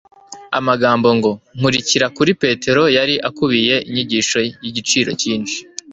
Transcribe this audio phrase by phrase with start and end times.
[0.59, 5.57] Amagambo ngo: "Nkurikira," kuri Petero yari akubiyemo inyigisho y'igiciro cyinshi.